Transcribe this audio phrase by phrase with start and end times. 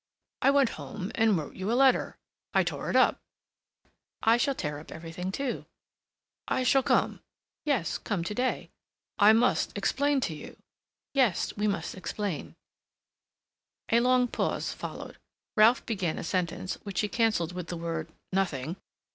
[0.41, 2.17] "I went home and wrote you a letter.
[2.55, 3.19] I tore it up."
[4.23, 5.67] "I shall tear up everything too."
[6.47, 7.21] "I shall come."
[7.65, 7.99] "Yes.
[7.99, 8.71] Come to day."
[9.19, 10.57] "I must explain to you—"
[11.13, 11.55] "Yes.
[11.55, 12.55] We must explain—"
[13.91, 15.19] A long pause followed.
[15.55, 18.77] Ralph began a sentence, which he canceled with the word, "Nothing."